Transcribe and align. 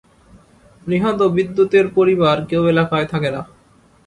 নিহত 0.87 1.19
বিদ্যুতের 1.35 1.85
পরিবার 1.89 2.37
কেউ 2.45 2.63
এলাকায় 2.67 3.07
থাকে 3.07 3.29
না। 3.35 3.41